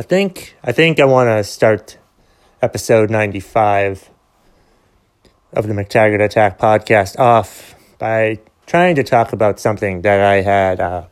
[0.00, 1.98] I think I think I want to start
[2.62, 4.08] episode 95
[5.52, 10.80] of the McTaggart Attack podcast off by trying to talk about something that I had
[10.80, 11.04] uh,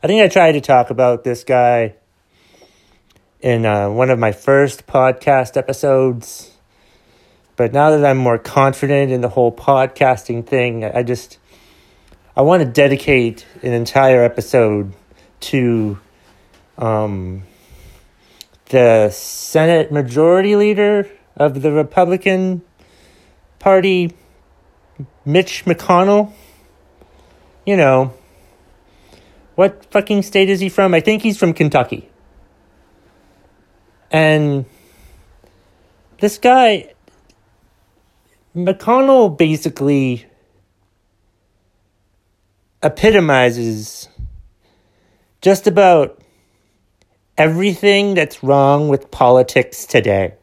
[0.00, 1.96] I think I tried to talk about this guy
[3.40, 6.56] in uh, one of my first podcast episodes.
[7.56, 11.36] But now that I'm more confident in the whole podcasting thing, I just
[12.36, 14.92] I want to dedicate an entire episode
[15.40, 15.98] to
[16.78, 17.42] um,
[18.72, 22.62] the Senate Majority Leader of the Republican
[23.58, 24.16] Party,
[25.26, 26.32] Mitch McConnell.
[27.66, 28.14] You know,
[29.56, 30.94] what fucking state is he from?
[30.94, 32.08] I think he's from Kentucky.
[34.10, 34.64] And
[36.18, 36.94] this guy,
[38.56, 40.24] McConnell basically
[42.82, 44.08] epitomizes
[45.42, 46.21] just about
[47.38, 50.34] everything that's wrong with politics today.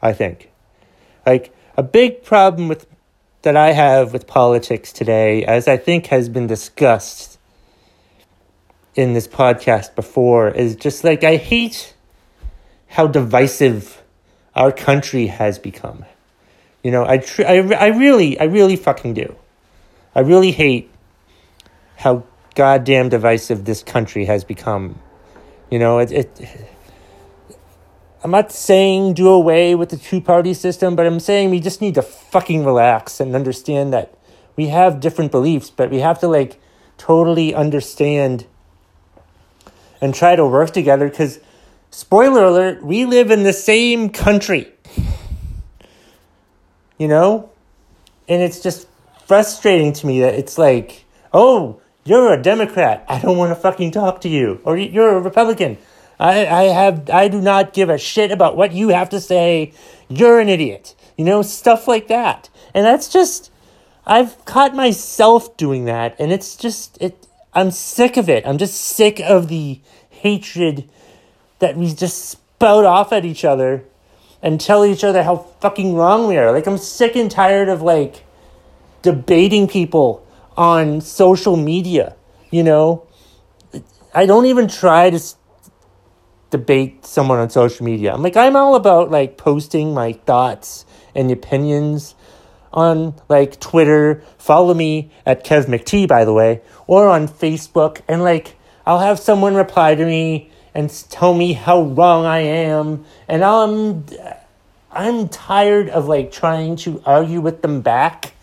[0.00, 0.50] I think.
[1.24, 2.86] Like, a big problem with
[3.42, 7.38] that I have with politics today, as I think has been discussed
[8.94, 11.94] in this podcast before, is just like I hate
[12.88, 14.02] how divisive
[14.54, 16.04] our country has become.
[16.84, 19.34] You know, I, tr- I, I really, I really fucking do.
[20.14, 20.90] I really hate
[21.96, 22.24] how
[22.54, 25.00] goddamn divisive this country has become.
[25.72, 26.68] You know, it, it
[28.22, 31.80] I'm not saying do away with the two party system, but I'm saying we just
[31.80, 34.12] need to fucking relax and understand that
[34.54, 36.60] we have different beliefs, but we have to like
[36.98, 38.44] totally understand
[40.02, 41.40] and try to work together because
[41.90, 44.70] spoiler alert, we live in the same country.
[46.98, 47.50] You know?
[48.28, 48.86] And it's just
[49.26, 53.04] frustrating to me that it's like, oh, you're a Democrat.
[53.08, 54.60] I don't want to fucking talk to you.
[54.64, 55.78] Or you're a Republican.
[56.18, 59.72] I, I have I do not give a shit about what you have to say.
[60.08, 60.94] You're an idiot.
[61.16, 62.48] You know, stuff like that.
[62.74, 63.50] And that's just
[64.06, 68.46] I've caught myself doing that and it's just it I'm sick of it.
[68.46, 69.80] I'm just sick of the
[70.10, 70.88] hatred
[71.58, 73.84] that we just spout off at each other
[74.42, 76.50] and tell each other how fucking wrong we are.
[76.50, 78.24] Like I'm sick and tired of like
[79.02, 80.26] debating people
[80.62, 82.14] on social media,
[82.52, 83.04] you know?
[84.14, 85.34] I don't even try to s-
[86.50, 88.14] debate someone on social media.
[88.14, 90.86] I'm like I'm all about like posting my thoughts
[91.16, 92.14] and opinions
[92.72, 94.22] on like Twitter.
[94.38, 98.54] Follow me at Kev McT, by the way, or on Facebook, and like
[98.86, 104.04] I'll have someone reply to me and tell me how wrong I am, and I'm
[104.92, 108.34] I'm tired of like trying to argue with them back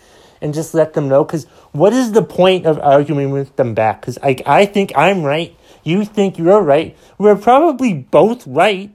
[0.41, 4.01] and just let them know because what is the point of arguing with them back?
[4.01, 8.91] Because I I think I'm right, you think you're right, we're probably both right.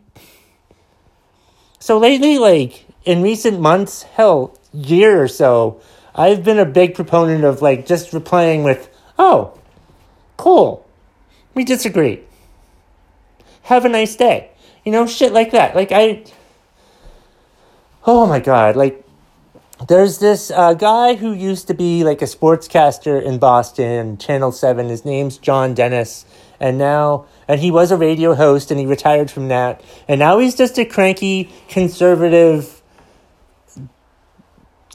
[1.78, 5.80] So lately, like in recent months, hell, year or so,
[6.14, 8.88] I've been a big proponent of like just replying with,
[9.18, 9.58] "Oh,
[10.36, 10.86] cool,
[11.54, 12.20] we disagree.
[13.64, 14.50] Have a nice day."
[14.84, 15.74] You know, shit like that.
[15.74, 16.24] Like I,
[18.06, 19.03] oh my god, like
[19.88, 24.88] there's this uh, guy who used to be like a sportscaster in Boston, Channel Seven.
[24.88, 26.24] His name's John Dennis,
[26.60, 30.38] and now and he was a radio host, and he retired from that, and now
[30.38, 32.82] he's just a cranky conservative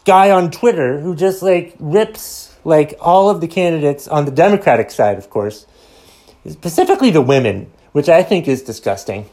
[0.06, 4.92] guy on Twitter who just like rips like all of the candidates on the Democratic
[4.92, 5.66] side, of course,
[6.48, 9.30] specifically the women, which I think is disgusting.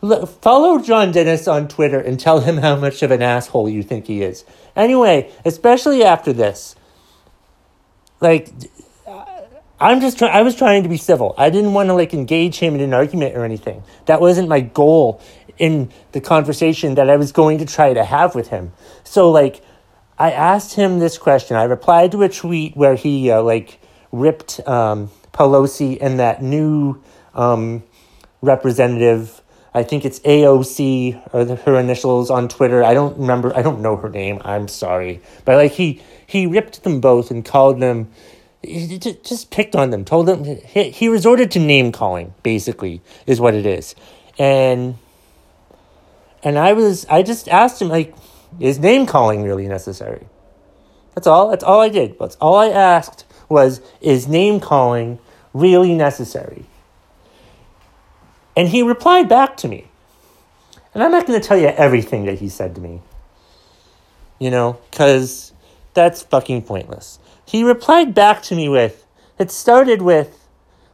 [0.00, 4.06] Follow John Dennis on Twitter and tell him how much of an asshole you think
[4.06, 4.44] he is.
[4.74, 6.74] Anyway, especially after this,
[8.20, 8.50] like,
[9.78, 10.32] I'm just trying.
[10.32, 11.34] I was trying to be civil.
[11.38, 13.82] I didn't want to like engage him in an argument or anything.
[14.06, 15.22] That wasn't my goal
[15.58, 18.72] in the conversation that I was going to try to have with him.
[19.04, 19.62] So like,
[20.18, 21.56] I asked him this question.
[21.56, 23.80] I replied to a tweet where he uh, like
[24.12, 27.02] ripped um, Pelosi and that new
[27.34, 27.82] um,
[28.42, 29.39] representative.
[29.72, 32.82] I think it's AOC or the, her initials on Twitter.
[32.82, 33.56] I don't remember.
[33.56, 34.40] I don't know her name.
[34.44, 38.10] I'm sorry, but like he he ripped them both and called them.
[38.64, 40.04] Just picked on them.
[40.04, 42.34] Told them he, he resorted to name calling.
[42.42, 43.94] Basically, is what it is,
[44.38, 44.96] and
[46.42, 48.14] and I was I just asked him like,
[48.58, 50.26] is name calling really necessary?
[51.14, 51.50] That's all.
[51.50, 52.18] That's all I did.
[52.18, 55.18] That's all I asked was, is name calling
[55.52, 56.64] really necessary?
[58.56, 59.86] And he replied back to me.
[60.92, 63.00] And I'm not going to tell you everything that he said to me.
[64.38, 65.52] You know, because
[65.94, 67.18] that's fucking pointless.
[67.46, 69.06] He replied back to me with,
[69.38, 70.46] it started with,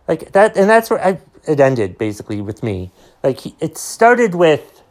[0.09, 2.91] like that, and that's where I, it ended basically with me.
[3.23, 4.83] Like he, it started with,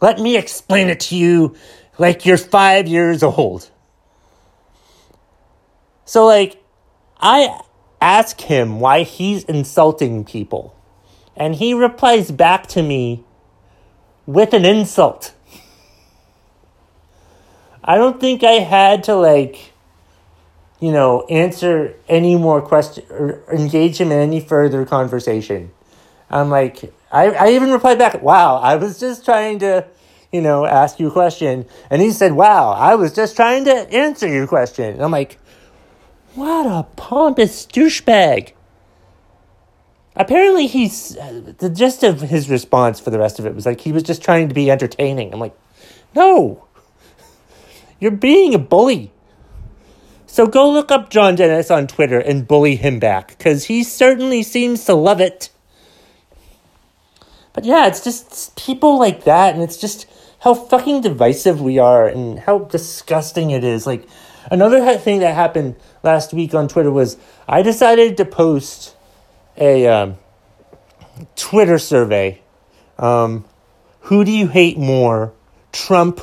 [0.00, 1.56] "Let me explain it to you,
[1.98, 3.68] like you're five years old."
[6.04, 6.62] So like,
[7.20, 7.60] I
[8.00, 10.74] ask him why he's insulting people,
[11.40, 13.24] and he replies back to me
[14.26, 15.32] with an insult.
[17.82, 19.72] I don't think I had to like,
[20.80, 25.70] you know, answer any more questions or engage him in any further conversation.
[26.28, 29.86] I'm like, I, I even replied back, wow, I was just trying to,
[30.30, 31.64] you know, ask you a question.
[31.88, 34.92] And he said, wow, I was just trying to answer your question.
[34.92, 35.38] And I'm like,
[36.34, 38.52] what a pompous douchebag.
[40.20, 43.80] Apparently, he's uh, the gist of his response for the rest of it was like
[43.80, 45.32] he was just trying to be entertaining.
[45.32, 45.58] I'm like,
[46.14, 46.66] no,
[47.98, 49.12] you're being a bully.
[50.26, 54.42] So go look up John Dennis on Twitter and bully him back, because he certainly
[54.42, 55.48] seems to love it.
[57.54, 60.06] But yeah, it's just people like that, and it's just
[60.40, 63.86] how fucking divisive we are and how disgusting it is.
[63.86, 64.06] Like,
[64.50, 67.16] another thing that happened last week on Twitter was
[67.48, 68.96] I decided to post
[69.60, 70.16] a um,
[71.36, 72.40] Twitter survey.
[72.98, 73.44] Um,
[74.00, 75.32] who do you hate more,
[75.72, 76.20] Trump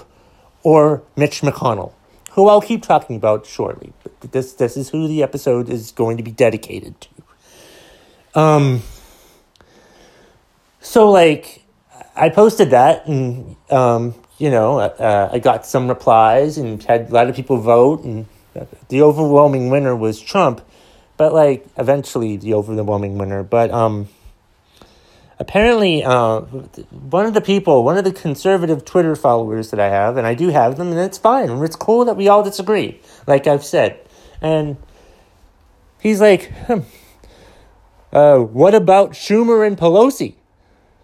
[0.63, 1.93] or Mitch McConnell,
[2.31, 3.93] who I'll keep talking about shortly.
[4.03, 8.39] But this this is who the episode is going to be dedicated to.
[8.39, 8.81] Um.
[10.81, 11.63] So like,
[12.15, 17.13] I posted that, and um, you know, uh, I got some replies, and had a
[17.13, 18.25] lot of people vote, and
[18.89, 20.61] the overwhelming winner was Trump.
[21.17, 23.43] But like, eventually, the overwhelming winner.
[23.43, 24.07] But um
[25.39, 30.17] apparently uh, one of the people one of the conservative twitter followers that i have
[30.17, 33.47] and i do have them and it's fine it's cool that we all disagree like
[33.47, 33.99] i've said.
[34.41, 34.77] And
[35.99, 36.79] he's like hmm,
[38.11, 40.35] uh, what about schumer and pelosi?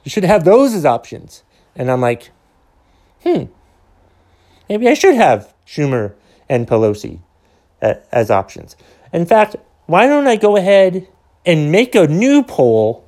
[0.04, 1.44] You should have those as options.
[1.76, 2.32] And i'm like
[3.24, 3.46] hmm
[4.70, 6.14] maybe i should have schumer
[6.50, 7.20] and pelosi
[7.82, 8.76] uh, as options.
[9.12, 11.08] In fact why don't i go ahead
[11.46, 13.04] and make a new poll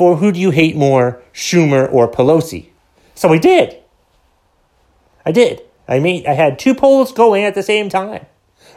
[0.00, 2.70] for who do you hate more, Schumer or Pelosi?
[3.14, 3.76] So I did.
[5.26, 5.60] I did.
[5.86, 8.24] I made I had two polls going at the same time,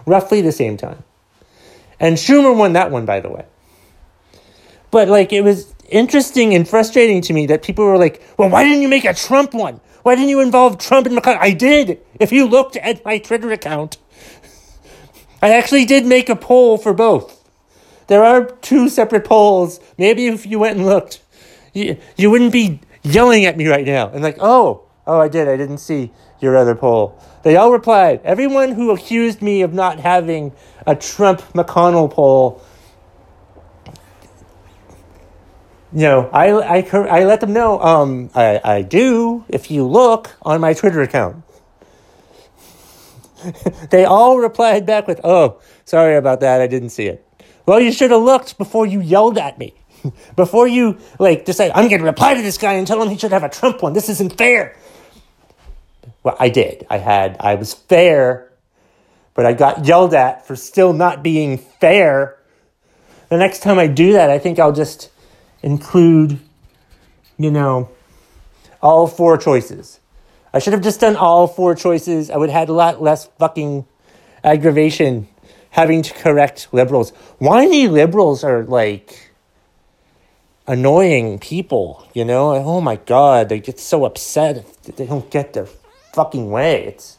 [0.06, 1.02] roughly the same time.
[1.98, 3.46] And Schumer won that one, by the way.
[4.92, 8.66] But like it was interesting and frustrating to me that people were like, "Well, why
[8.66, 9.80] didn't you make a Trump one?
[10.02, 12.02] Why didn't you involve Trump and McConnell?" I did.
[12.20, 13.96] If you looked at my Twitter account,
[15.44, 17.44] I actually did make a poll for both.
[18.08, 19.82] There are two separate polls.
[19.98, 21.22] Maybe if you went and looked,
[21.74, 25.50] you, you wouldn't be yelling at me right now and like, oh, oh, I did.
[25.50, 27.22] I didn't see your other poll.
[27.44, 28.22] They all replied.
[28.24, 30.54] Everyone who accused me of not having
[30.88, 32.64] a Trump McConnell poll,
[35.92, 40.38] you know, I, I, I let them know, um, I, I do if you look
[40.42, 41.44] on my Twitter account.
[43.90, 46.62] they all replied back with, oh, sorry about that.
[46.62, 47.26] I didn't see it.
[47.66, 49.74] Well, you should have looked before you yelled at me.
[50.36, 53.18] before you, like, decide, I'm going to reply to this guy and tell him he
[53.18, 53.94] should have a Trump one.
[53.94, 54.76] This isn't fair.
[56.24, 56.86] Well, I did.
[56.90, 58.52] I had, I was fair,
[59.34, 62.38] but I got yelled at for still not being fair.
[63.30, 65.10] The next time I do that, I think I'll just
[65.62, 66.40] include,
[67.38, 67.90] you know,
[68.82, 70.00] all four choices.
[70.54, 72.30] I should have just done all four choices.
[72.30, 73.86] I would have had a lot less fucking
[74.44, 75.28] aggravation
[75.72, 77.10] having to correct liberals.
[77.40, 79.32] Whiny liberals are like
[80.68, 82.54] annoying people, you know?
[82.54, 85.68] Oh my god, they get so upset if they don't get their
[86.14, 86.86] fucking way.
[86.86, 87.18] It's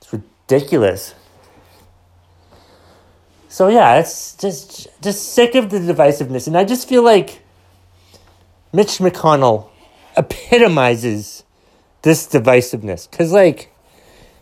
[0.00, 1.14] it's ridiculous.
[3.48, 7.42] So yeah, it's just just sick of the divisiveness and I just feel like
[8.72, 9.70] Mitch McConnell
[10.16, 11.44] epitomizes
[12.02, 13.72] this divisiveness cuz like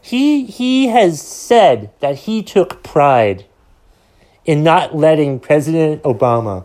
[0.01, 3.45] he he has said that he took pride
[4.45, 6.65] in not letting President Obama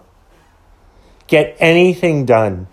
[1.27, 2.67] get anything done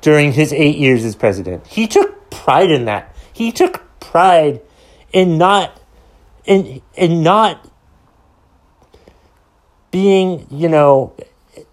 [0.00, 1.66] during his 8 years as president.
[1.66, 3.12] He took pride in that.
[3.32, 4.60] He took pride
[5.12, 5.80] in not
[6.44, 7.68] in in not
[9.90, 11.12] being, you know,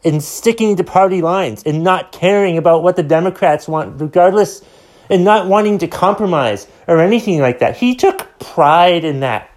[0.03, 4.63] in sticking to party lines and not caring about what the Democrats want regardless
[5.09, 7.77] and not wanting to compromise or anything like that.
[7.77, 9.49] He took pride in that.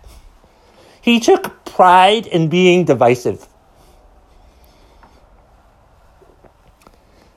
[1.00, 3.47] He took pride in being divisive.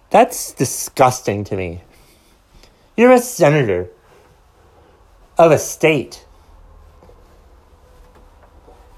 [0.10, 1.84] That's disgusting to me.
[2.98, 3.90] You're a senator
[5.38, 6.26] of a state.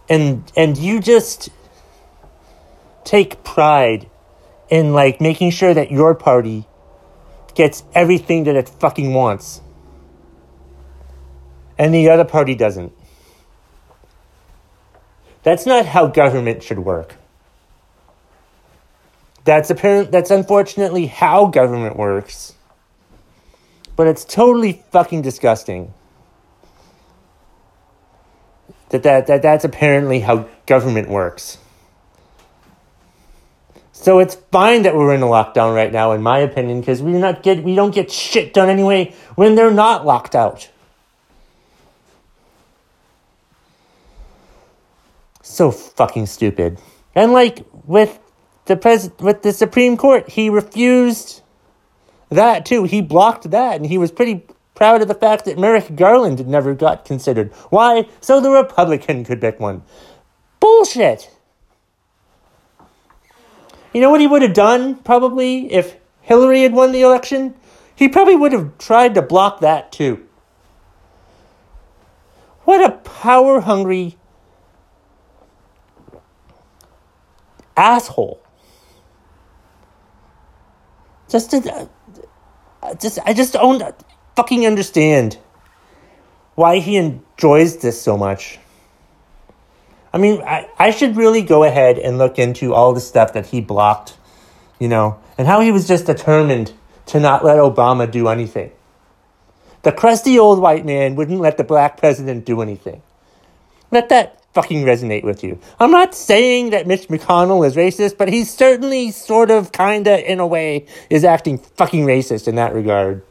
[0.09, 1.49] And and you just
[3.03, 4.09] take pride
[4.69, 6.65] in like making sure that your party
[7.53, 9.61] gets everything that it fucking wants.
[11.77, 12.93] And the other party doesn't.
[15.43, 17.15] That's not how government should work.
[19.43, 22.53] That's apparent that's unfortunately how government works.
[23.95, 25.93] But it's totally fucking disgusting.
[28.89, 31.57] That, that, that that's apparently how government works.
[34.01, 37.11] So it's fine that we're in a lockdown right now, in my opinion, because we
[37.11, 40.71] not get we don't get shit done anyway when they're not locked out.
[45.43, 46.79] So fucking stupid.
[47.13, 48.17] And like with
[48.65, 51.43] the pres with the Supreme Court, he refused
[52.29, 52.85] that too.
[52.85, 56.73] He blocked that, and he was pretty proud of the fact that Merrick Garland never
[56.73, 57.53] got considered.
[57.69, 58.07] Why?
[58.19, 59.83] So the Republican could pick one.
[60.59, 61.29] Bullshit.
[63.93, 67.55] You know what he would have done probably if Hillary had won the election?
[67.95, 70.25] He probably would have tried to block that too.
[72.63, 74.17] What a power hungry
[77.75, 78.41] asshole.
[81.27, 81.87] Just to,
[82.81, 83.83] uh, just I just don't
[84.35, 85.37] fucking understand
[86.55, 88.59] why he enjoys this so much.
[90.13, 93.47] I mean, I, I should really go ahead and look into all the stuff that
[93.47, 94.17] he blocked,
[94.79, 96.73] you know, and how he was just determined
[97.07, 98.71] to not let Obama do anything.
[99.83, 103.01] The crusty old white man wouldn't let the black president do anything.
[103.89, 105.59] Let that fucking resonate with you.
[105.79, 110.39] I'm not saying that Mitch McConnell is racist, but he's certainly sort of kinda in
[110.39, 113.23] a way is acting fucking racist in that regard.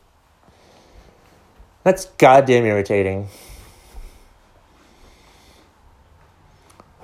[1.84, 3.28] That's goddamn irritating.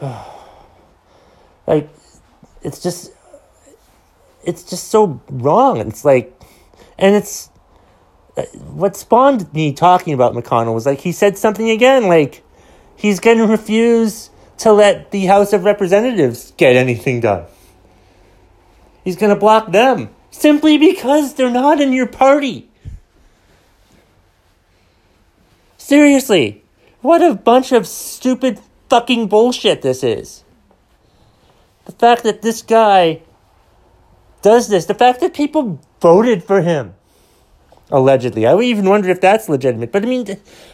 [1.66, 1.88] like
[2.62, 3.12] it's just
[4.44, 5.78] it's just so wrong.
[5.78, 6.38] It's like
[6.98, 7.50] and it's
[8.36, 8.42] uh,
[8.74, 12.42] what spawned me talking about McConnell was like he said something again like
[12.96, 17.44] he's going to refuse to let the House of Representatives get anything done.
[19.04, 22.68] He's going to block them simply because they're not in your party.
[25.76, 26.64] Seriously,
[27.00, 30.44] what a bunch of stupid fucking bullshit this is.
[31.84, 33.22] The fact that this guy
[34.42, 36.94] does this, the fact that people voted for him,
[37.90, 38.46] allegedly.
[38.46, 39.92] I even wonder if that's legitimate.
[39.92, 40.26] But I mean,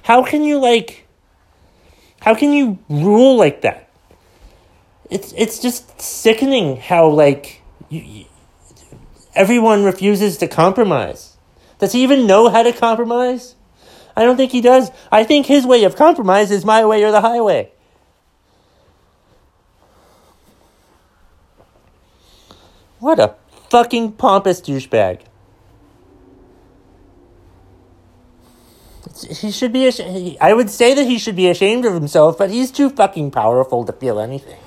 [0.03, 1.07] how can you like
[2.23, 3.89] how can you rule like that?
[5.11, 8.25] It's it's just sickening how like you, you,
[9.35, 11.37] everyone refuses to compromise.
[11.81, 13.57] Does he even know how to compromise?
[14.17, 14.91] I don't think he does.
[15.11, 17.73] I think his way of compromise is my way or the highway.
[23.03, 23.35] What a
[23.69, 25.23] fucking pompous douchebag.
[29.29, 29.89] he should be.
[29.89, 30.37] Ashamed.
[30.41, 33.85] I would say that he should be ashamed of himself, but he's too fucking powerful
[33.87, 34.61] to feel anything.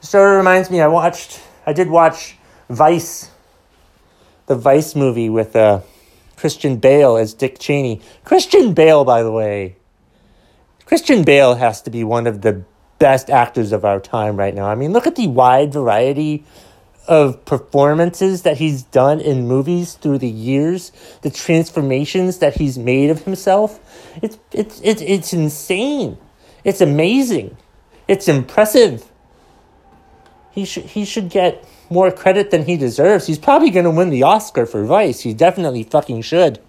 [0.00, 0.80] Sort of reminds me.
[0.80, 1.42] I watched.
[1.66, 2.38] I did watch
[2.70, 3.30] Vice,
[4.46, 5.82] the Vice movie with uh,
[6.36, 8.00] Christian Bale as Dick Cheney.
[8.24, 9.76] Christian Bale, by the way.
[10.86, 12.64] Christian Bale has to be one of the
[12.98, 14.64] best actors of our time right now.
[14.64, 16.44] I mean, look at the wide variety
[17.06, 20.92] of performances that he's done in movies through the years,
[21.22, 23.80] the transformations that he's made of himself,
[24.22, 26.18] it's it's it's it's insane.
[26.64, 27.56] It's amazing.
[28.08, 29.10] It's impressive.
[30.50, 33.26] He should he should get more credit than he deserves.
[33.26, 35.20] He's probably going to win the Oscar for Vice.
[35.20, 36.60] He definitely fucking should.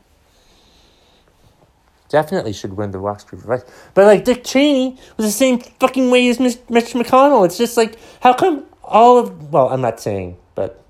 [2.09, 3.63] Definitely should win the Oscar for Vice.
[3.93, 6.57] But like Dick Cheney was the same fucking way as Mitch
[6.93, 7.45] McConnell.
[7.45, 10.83] It's just like how come all of well, I'm not saying, but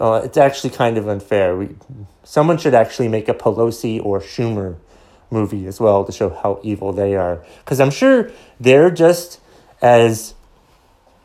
[0.00, 1.56] uh, it's actually kind of unfair.
[1.56, 1.76] We,
[2.22, 4.76] someone should actually make a Pelosi or Schumer
[5.30, 9.40] movie as well to show how evil they are, because I'm sure they're just
[9.82, 10.34] as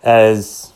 [0.03, 0.71] as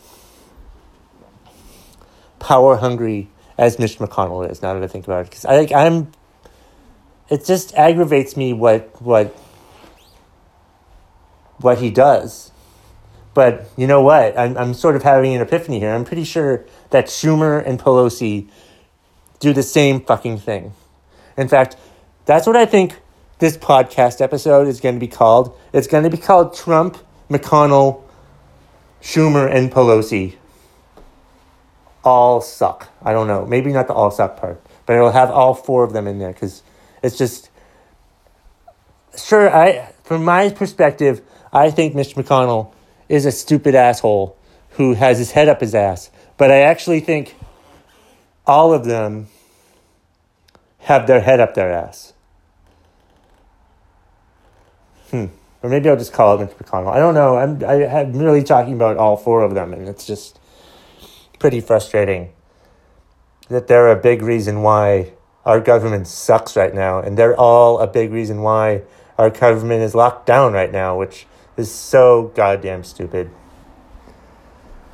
[2.40, 4.62] power hungry as Mitch McConnell is.
[4.62, 6.12] Now that I think about it, because I I'm,
[7.30, 9.28] it just aggravates me what what
[11.58, 12.52] what he does
[13.34, 14.38] but you know what?
[14.38, 15.94] I'm, I'm sort of having an epiphany here.
[15.94, 18.48] I'm pretty sure that Schumer and Pelosi
[19.40, 20.74] do the same fucking thing.
[21.38, 21.76] In fact,
[22.26, 23.00] that's what I think
[23.40, 25.58] this podcast episode is going to be called.
[25.74, 26.98] It's going to be called Trump,
[27.30, 28.04] McConnell,
[29.02, 30.36] Schumer, and Pelosi
[32.04, 32.90] all suck.
[33.02, 33.46] I don't know.
[33.46, 36.34] Maybe not the all suck part, but it'll have all four of them in there
[36.34, 36.64] because
[37.02, 37.50] it's just.
[39.18, 41.22] Sure, I from my perspective,
[41.52, 42.16] I think Mr.
[42.16, 42.74] McConnell
[43.10, 44.38] is a stupid asshole
[44.72, 46.10] who has his head up his ass.
[46.38, 47.36] But I actually think
[48.46, 49.28] all of them
[50.80, 52.14] have their head up their ass.
[55.12, 55.28] Hmm.
[55.62, 56.92] Or maybe I'll just call it Mitch McConnell.
[56.92, 57.38] I don't know.
[57.38, 60.40] I'm I, am really talking about all four of them, and it's just
[61.40, 62.34] pretty frustrating
[63.48, 65.14] that they're a big reason why
[65.46, 68.82] our government sucks right now, and they're all a big reason why
[69.18, 73.30] our government is locked down right now, which is so goddamn stupid.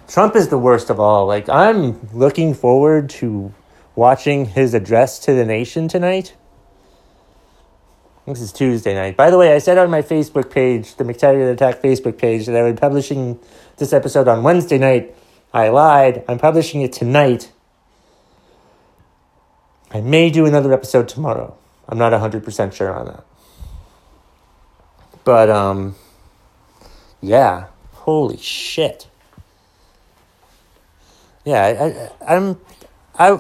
[0.08, 1.28] Trump is the worst of all.
[1.28, 3.54] Like, I'm looking forward to
[3.96, 6.36] watching his address to the nation tonight.
[8.26, 9.18] This is Tuesday night.
[9.18, 12.56] By the way, I said on my Facebook page, the McTaggart Attack Facebook page, that
[12.56, 13.40] I would be publishing
[13.78, 15.16] this episode on Wednesday night.
[15.54, 16.24] I lied.
[16.28, 17.52] I'm publishing it tonight.
[19.92, 21.58] I may do another episode tomorrow.
[21.88, 23.26] I'm not 100% sure on that.
[25.24, 25.96] But, um,
[27.22, 27.68] yeah.
[27.92, 29.08] Holy shit.
[31.46, 32.60] Yeah, I, I, I'm,
[33.18, 33.40] I,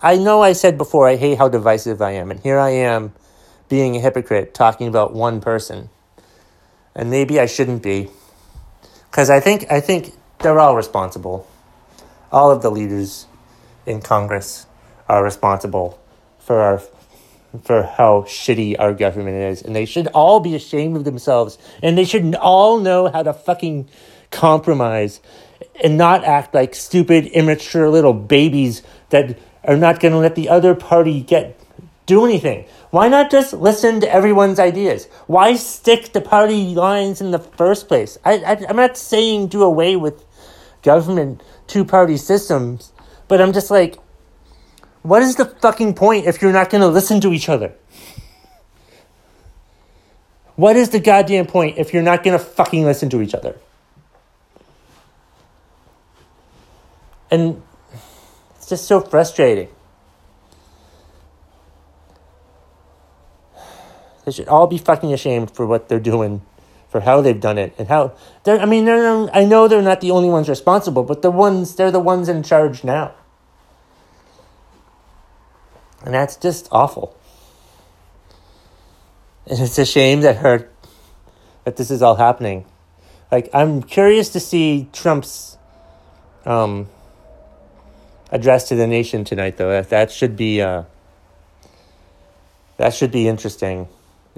[0.00, 3.12] I know I said before I hate how divisive I am, and here I am
[3.68, 5.88] being a hypocrite talking about one person.
[6.94, 8.10] And maybe I shouldn't be.
[9.10, 11.48] Because I think, I think they're all responsible.
[12.30, 13.26] All of the leaders
[13.86, 14.66] in Congress
[15.08, 15.98] are responsible
[16.38, 16.82] for our
[17.64, 21.98] for how shitty our government is and they should all be ashamed of themselves and
[21.98, 23.88] they should all know how to fucking
[24.30, 25.20] compromise
[25.82, 30.48] and not act like stupid immature little babies that are not going to let the
[30.48, 31.58] other party get
[32.06, 32.66] do anything.
[32.90, 35.06] Why not just listen to everyone's ideas?
[35.26, 38.18] Why stick to party lines in the first place?
[38.24, 40.24] I, I i'm not saying do away with
[40.82, 42.92] government two party systems
[43.28, 43.98] but i'm just like
[45.02, 47.74] what is the fucking point if you're not going to listen to each other?
[50.56, 53.56] What is the goddamn point if you're not going to fucking listen to each other?
[57.30, 57.62] And
[58.56, 59.68] it's just so frustrating.
[64.24, 66.42] They should all be fucking ashamed for what they're doing,
[66.88, 68.12] for how they've done it, and how
[68.44, 68.60] they're.
[68.60, 69.34] I mean, they're.
[69.34, 72.42] I know they're not the only ones responsible, but the ones they're the ones in
[72.42, 73.14] charge now.
[76.04, 77.16] And that's just awful.
[79.46, 80.68] And it's a shame that her
[81.64, 82.64] that this is all happening.
[83.30, 85.56] Like I'm curious to see Trump's
[86.44, 86.88] um,
[88.30, 89.70] address to the nation tonight, though.
[89.70, 90.84] That that should be uh,
[92.76, 93.88] that should be interesting.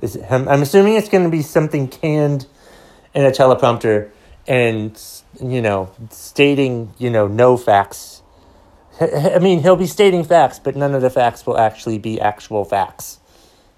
[0.02, 2.46] Is, I'm, I'm assuming it's going to be something canned
[3.14, 4.10] in a teleprompter,
[4.46, 5.00] and
[5.40, 8.13] you know, stating you know no facts
[9.00, 12.64] I mean, he'll be stating facts, but none of the facts will actually be actual
[12.64, 13.18] facts.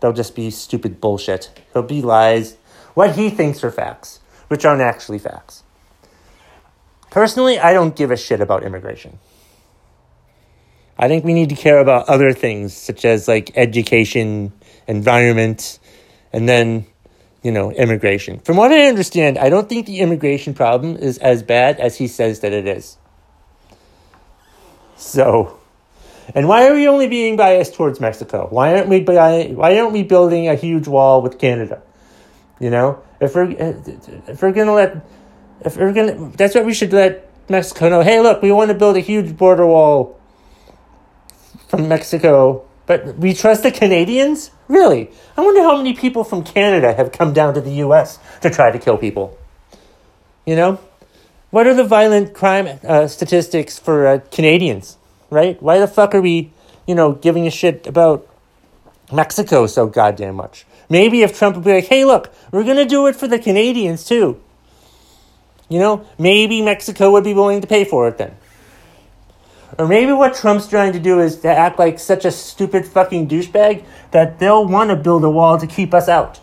[0.00, 1.50] They'll just be stupid bullshit.
[1.72, 2.56] He'll be lies,
[2.96, 5.62] what he thinks are facts, which aren't actually facts.
[7.10, 9.18] Personally, I don't give a shit about immigration.
[10.98, 14.52] I think we need to care about other things, such as like education,
[14.86, 15.78] environment,
[16.32, 16.86] and then,
[17.42, 18.40] you know, immigration.
[18.40, 22.08] From what I understand, I don't think the immigration problem is as bad as he
[22.08, 22.96] says that it is.
[24.96, 25.58] So,
[26.34, 28.48] and why are we only being biased towards Mexico?
[28.50, 31.82] Why aren't we why aren't we building a huge wall with Canada?
[32.58, 35.06] You know, if we're if we're gonna let
[35.60, 38.00] if we're gonna that's what we should let Mexico know.
[38.00, 40.18] Hey, look, we want to build a huge border wall
[41.68, 44.50] from Mexico, but we trust the Canadians.
[44.68, 48.18] Really, I wonder how many people from Canada have come down to the U.S.
[48.40, 49.38] to try to kill people.
[50.44, 50.80] You know,
[51.50, 54.96] what are the violent crime uh, statistics for uh, Canadians,
[55.30, 55.60] right?
[55.62, 56.50] Why the fuck are we,
[56.86, 58.26] you know, giving a shit about
[59.12, 60.66] Mexico so goddamn much?
[60.88, 63.38] Maybe if Trump would be like, hey, look, we're going to do it for the
[63.38, 64.40] Canadians too.
[65.68, 68.36] You know, maybe Mexico would be willing to pay for it then.
[69.78, 73.28] Or maybe what Trump's trying to do is to act like such a stupid fucking
[73.28, 76.40] douchebag that they'll want to build a wall to keep us out.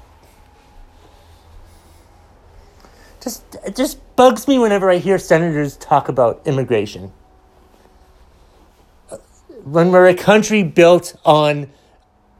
[3.21, 3.43] Just,
[3.75, 7.11] just bugs me whenever I hear senators talk about immigration.
[9.63, 11.69] When we're a country built on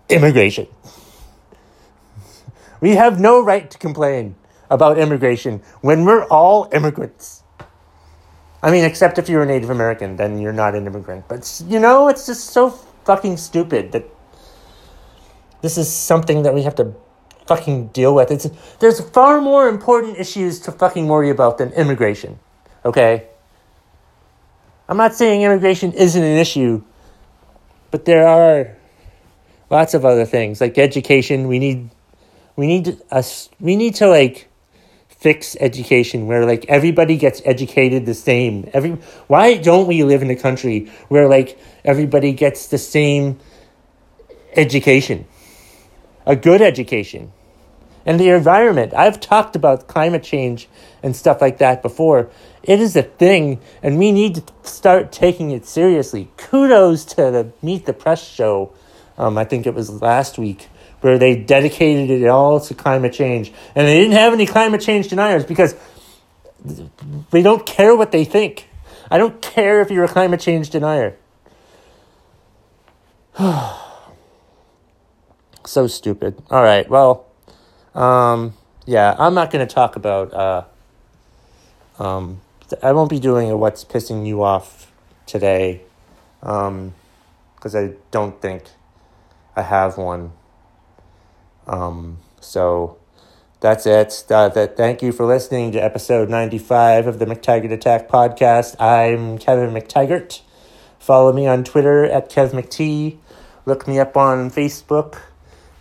[0.10, 0.68] immigration,
[2.82, 4.36] we have no right to complain
[4.70, 7.44] about immigration when we're all immigrants.
[8.62, 11.28] I mean, except if you're a Native American, then you're not an immigrant.
[11.28, 12.70] But, you know, it's just so
[13.06, 14.06] fucking stupid that
[15.62, 16.94] this is something that we have to
[17.48, 18.32] fucking deal with.
[18.32, 22.40] It's there's far more important issues to fucking worry about than immigration.
[22.86, 23.28] Okay?
[24.88, 26.84] I'm not saying immigration isn't an issue,
[27.92, 28.76] but there are
[29.70, 31.48] lots of other things like education.
[31.48, 31.90] We need
[32.56, 34.50] we need us we need to like
[35.08, 38.70] fix education where like everybody gets educated the same.
[38.74, 38.92] Every
[39.28, 43.40] why don't we live in a country where like everybody gets the same
[44.56, 45.26] education?
[46.26, 47.32] A good education.
[48.06, 48.94] And the environment.
[48.94, 50.68] I've talked about climate change
[51.02, 52.30] and stuff like that before.
[52.62, 56.30] It is a thing, and we need to start taking it seriously.
[56.38, 58.74] Kudos to the Meet the Press show.
[59.18, 60.68] Um, I think it was last week
[61.02, 63.52] where they dedicated it all to climate change.
[63.76, 65.76] And they didn't have any climate change deniers because
[67.32, 68.70] they don't care what they think.
[69.12, 71.18] I don't care if you're a climate change denier.
[75.66, 76.42] so stupid.
[76.50, 77.26] All right, well,
[77.96, 78.54] um,
[78.86, 80.34] yeah, I'm not going to talk about.
[80.34, 80.64] Uh,
[82.00, 82.42] um,
[82.82, 84.92] I won't be doing a what's pissing you off
[85.26, 85.82] today,
[86.40, 86.94] because um,
[87.76, 88.64] I don't think
[89.56, 90.32] I have one.
[91.68, 92.98] Um, so
[93.60, 94.26] that's it.
[94.30, 98.80] Uh, that, thank you for listening to episode 95 of the McTaggart Attack podcast.
[98.82, 100.42] I'm Kevin McTaggart.
[101.00, 103.18] Follow me on Twitter at KevMcT.
[103.66, 105.20] Look me up on Facebook.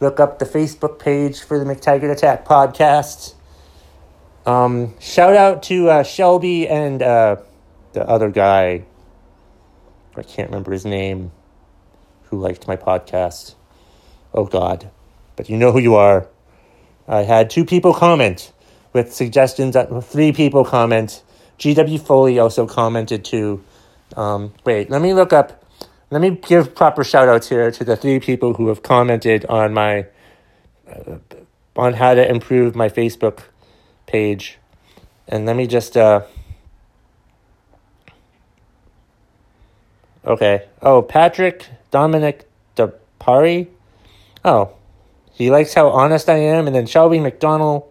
[0.02, 3.34] Look up the Facebook page for the McTaggart Attack podcast.
[4.44, 7.36] Um, shout out to uh, Shelby and uh,
[7.92, 8.84] the other guy.
[10.16, 11.32] I can't remember his name.
[12.24, 13.54] Who liked my podcast?
[14.34, 14.90] Oh God
[15.36, 16.28] but you know who you are.
[17.08, 18.52] I had two people comment
[18.92, 21.22] with suggestions, three people comment.
[21.58, 23.62] GW Foley also commented too.
[24.16, 25.61] Um, wait, let me look up.
[26.12, 29.72] Let me give proper shout outs here to the three people who have commented on
[29.72, 30.04] my
[30.86, 31.16] uh,
[31.74, 33.44] on how to improve my Facebook
[34.04, 34.58] page.
[35.26, 36.20] And let me just uh
[40.26, 40.68] Okay.
[40.82, 42.46] Oh, Patrick Dominic
[42.76, 43.68] DePari.
[44.44, 44.74] Oh,
[45.32, 46.66] he likes how honest I am.
[46.66, 47.84] And then Shelby McDonald,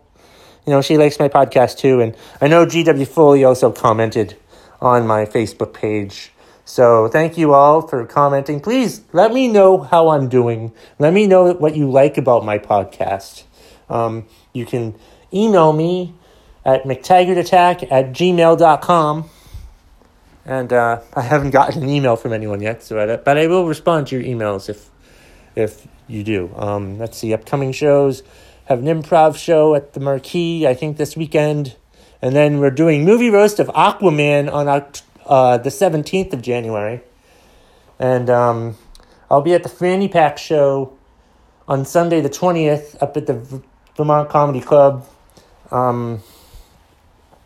[0.67, 2.01] you know, she likes my podcast too.
[2.01, 4.37] And I know GW Foley also commented
[4.79, 6.31] on my Facebook page.
[6.65, 8.59] So thank you all for commenting.
[8.59, 10.73] Please let me know how I'm doing.
[10.99, 13.43] Let me know what you like about my podcast.
[13.89, 14.95] Um, you can
[15.33, 16.13] email me
[16.63, 19.29] at mctaggartattack at gmail.com.
[20.45, 23.67] And uh, I haven't gotten an email from anyone yet, so I, but I will
[23.67, 24.89] respond to your emails if
[25.55, 26.51] if you do.
[26.55, 28.23] Um, let's see, upcoming shows.
[28.65, 31.75] Have an improv show at the Marquee, I think this weekend.
[32.21, 34.67] And then we're doing movie roast of Aquaman on
[35.25, 37.01] uh, the 17th of January.
[37.99, 38.77] And um,
[39.29, 40.97] I'll be at the Fanny Pack show
[41.67, 43.63] on Sunday the 20th up at the
[43.95, 45.07] Vermont Comedy Club.
[45.69, 46.21] Um,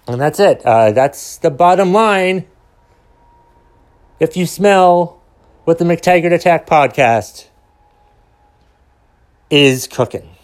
[0.07, 0.65] and that's it.
[0.65, 2.45] Uh, that's the bottom line.
[4.19, 5.21] If you smell
[5.65, 7.47] what the McTaggart Attack podcast
[9.49, 10.34] is cooking.